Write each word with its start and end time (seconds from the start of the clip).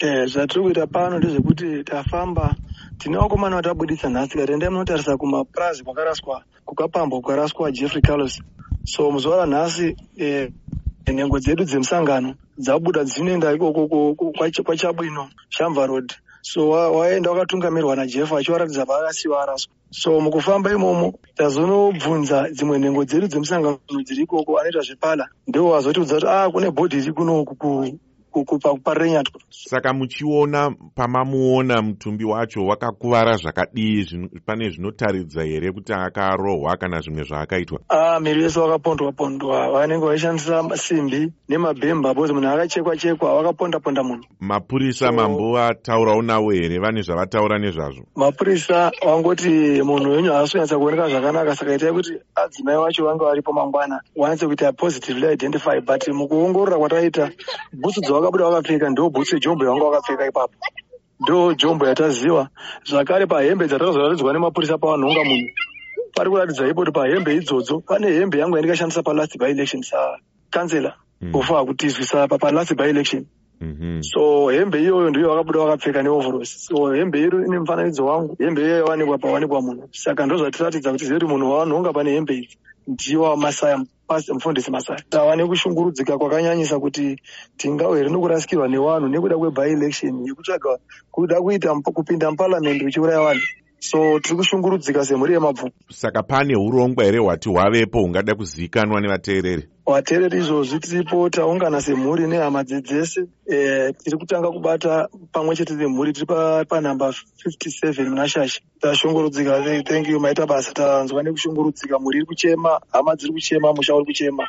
Eh, 0.00 0.26
zvatiri 0.28 0.62
kuita 0.62 0.86
pano 0.86 1.18
ndezvekuti 1.18 1.84
tafamba. 1.84 2.56
Tine 2.98 3.18
vakomana 3.18 3.56
vatabuditsa 3.56 4.08
nhasi 4.10 4.38
kati 4.38 4.52
endai 4.52 4.70
munotarisa 4.70 5.16
kumapurazi 5.18 5.84
kwakaraswa 5.84 6.44
kukapambwa 6.64 7.20
kwakaraswa 7.20 7.72
jeffrey 7.72 8.02
carlos. 8.02 8.40
So 8.84 9.10
muzuva 9.10 9.36
ranhasi 9.38 9.96
eh, 10.16 10.52
nhengo 11.12 11.40
dzedu 11.40 11.64
dzemusangano 11.64 12.34
dzabuda 12.58 13.04
dzinoenda 13.04 13.52
ikoko 13.52 13.88
ko- 13.88 14.14
ko- 14.14 14.32
kwacha- 14.38 14.62
kwachabwino 14.62 15.30
shamva 15.50 15.86
road. 15.86 16.14
So 16.42 16.68
wa- 16.70 16.90
waenda 16.92 17.30
wakatungamirirwa 17.30 17.96
najeff 17.96 18.32
achivaratidza 18.32 18.86
paakasiwa 18.86 19.42
araswa. 19.42 19.74
So 19.90 20.20
mukufamba 20.20 20.70
imomo 20.72 21.14
tazonobvunza 21.34 22.50
dzimwe 22.50 22.78
nhengo 22.78 23.04
dzedu 23.04 23.26
dzemusangano 23.28 23.80
dziri 24.04 24.22
ikoko 24.22 24.58
anoita 24.60 24.80
zvepala. 24.80 25.28
Ndo 25.46 25.66
wazotiudza 25.68 26.14
kuti 26.14 26.26
ah 26.28 26.50
kune 26.50 26.70
bhodhi 26.70 26.98
iri 26.98 27.12
kuno 27.12 27.44
ku- 28.30 28.44
ku- 28.44 28.44
ku- 28.44 28.58
pa- 28.58 28.74
parenyatwa 28.92 29.40
saka 29.50 29.92
muchiona 29.92 30.74
pamamuona 30.94 31.82
mutumbi 31.82 32.24
wacho 32.24 32.64
wakakuvara 32.66 33.36
zvakadii 33.36 34.28
pane 34.46 34.70
zvinotaridza 34.70 35.42
here 35.42 35.72
kuti 35.72 35.92
akarohwa 35.92 36.76
kana 36.76 37.00
zvimwe 37.00 37.24
zvaakaitwa? 37.24 37.80
Ah 37.88 38.20
miri 38.20 38.42
wese 38.42 38.60
wakapondwa 38.60 39.12
pondwa. 39.12 39.70
Vanenge 39.72 40.06
vaishandisa 40.06 40.76
simbi 40.76 41.32
nemabhemba 41.48 42.14
bcause 42.14 42.32
munhu 42.32 42.48
akachekwa 42.48 42.96
chekwa 42.96 43.34
wakaponda 43.34 43.80
ponda 43.80 44.02
munhu. 44.02 44.24
Mapurisa 44.40 45.06
So- 45.06 45.12
mambo 45.12 45.52
vataurawo 45.52 46.22
navo 46.22 46.50
here 46.50 46.78
vane 46.78 47.02
zvavataura 47.02 47.58
nezvazvo? 47.58 48.04
Mapurisa 48.16 48.92
wangoti 49.06 49.82
munhu 49.82 50.10
wenyu 50.10 50.32
haasi 50.32 50.52
kunyatsa 50.52 50.78
kuoneka 50.78 51.08
zvakanaka 51.08 51.56
saka 51.56 51.74
itai 51.74 51.92
kuti 51.92 52.12
adzimai 52.34 52.76
vacho 52.76 53.04
vange 53.04 53.24
varipo 53.24 53.52
mangwana. 53.52 54.00
Wanatse 54.16 54.46
kuita 54.46 54.72
positively 54.72 55.32
identify 55.32 55.80
but 55.80 56.08
mukuongorora 56.08 56.78
kwataita 56.78 57.30
bhutsu 57.72 58.00
dzawakabuda 58.28 58.44
wakapfeka 58.46 58.90
ndo 58.90 59.10
bhutsu 59.10 59.34
yejombo 59.36 59.64
yawanga 59.64 59.84
wakapfeka 59.84 60.26
ipapo. 60.26 60.54
Ndo 61.20 61.54
jombo 61.54 61.86
yataziva. 61.86 62.48
Zvakare 62.84 63.26
pahembe 63.26 63.66
dzatakazoratidzwa 63.66 64.32
nemapurisa 64.32 64.78
pavanhonga 64.78 65.24
munhu 65.24 65.48
pari 66.14 66.30
kuratidza 66.30 66.68
ipo 66.68 66.80
kuti 66.80 66.92
pahembe 66.92 67.34
idzodzo. 67.36 67.80
Pane 67.80 68.06
hembe 68.10 68.38
yangu 68.38 68.56
yandikashandisa 68.56 69.02
palast 69.02 69.38
by 69.38 69.50
election 69.50 69.82
sakansela 69.82 70.94
Mm. 71.20 71.34
ufa 71.34 71.56
hakutizwisa 71.56 72.28
palast 72.28 72.74
by 72.76 72.88
election 72.90 73.26
Mhm. 73.60 74.02
so 74.02 74.48
hembe 74.50 74.78
iyoyo 74.82 75.10
ndiyo 75.10 75.30
wakabuda 75.30 75.60
wakapfeka 75.60 76.02
neoveros 76.02 76.66
so 76.66 76.92
hembe 76.94 77.18
iri 77.20 77.36
ine 77.46 77.58
mufananidzo 77.58 78.06
wangu. 78.06 78.36
Hembe 78.38 78.60
iyoyo 78.62 78.76
yawanikwa 78.78 79.18
pawanikwa 79.18 79.62
munhu. 79.62 79.88
Saka 79.92 80.26
ndo 80.26 80.36
zvatiratidza 80.36 80.92
kuti 80.92 81.04
zive 81.04 81.18
kuti 81.18 81.26
munhu 81.32 81.50
wawanhonga 81.50 81.92
pane 81.92 82.10
hembe 82.10 82.34
idzi. 82.34 82.58
Ndiwa 82.86 83.36
masaya 83.36 83.76
pasi- 83.78 83.97
mufundisi 84.34 84.70
masaya 84.70 85.02
tava 85.10 85.36
nekushungurudzika 85.36 86.18
kwakanyanyisa 86.18 86.80
kuti 86.80 87.16
tingawere 87.56 88.08
nokurasikirwa 88.10 88.68
nevanhu 88.68 89.08
nekuda 89.08 89.36
kweby 89.38 89.72
election 89.72 90.26
yekutsvaga 90.26 90.78
kuda 91.10 91.40
kuita 91.40 91.74
kupinda 91.74 92.30
muparamendi 92.30 92.84
uchiuraya 92.84 93.20
vanhu. 93.20 93.42
So 93.80 94.18
tiri 94.20 94.36
kushungurudzika 94.36 95.04
semhuri 95.04 95.34
yemabvuku 95.34 95.92
saka 95.92 96.22
pane 96.22 96.56
urongwa 96.56 97.04
here 97.04 97.18
hwati 97.18 97.48
hwavepo 97.48 98.00
hungada 98.00 98.34
kuzivikanwa 98.34 99.00
nevateereri 99.00 99.68
vateereri 99.88 100.38
izvozvi 100.38 100.80
tiripo 100.80 101.30
taungana 101.30 101.80
semhuri 101.82 102.28
nehama 102.28 102.64
dzedzese 102.64 103.20
eh, 103.54 103.94
tiri 104.04 104.16
kutanga 104.18 104.50
kubata 104.52 105.08
pamwe 105.32 105.56
chete 105.56 105.74
nemhuri 105.74 106.12
tiri 106.14 106.26
pa- 106.26 106.64
panhamba 106.70 107.08
57 107.10 108.08
muna 108.10 108.28
shashi 108.28 108.60
tashungurudzika 108.82 109.60
Th- 109.64 109.84
thank 109.88 110.08
you 110.08 110.20
maita 110.20 110.46
basa. 110.46 110.72
Tanzwa 110.74 111.22
nekushungurudzika 111.24 111.98
mhuri 112.00 112.18
iri 112.18 112.26
kuchema 112.26 112.80
hama 112.92 113.16
dziri 113.16 113.32
kuchema 113.32 113.74
musha 113.74 113.94
uri 113.96 114.06
kuchema 114.06 114.48